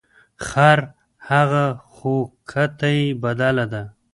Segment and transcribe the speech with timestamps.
[0.47, 0.79] خر
[1.29, 2.13] هغه خو
[2.49, 3.83] کته یې بدله ده.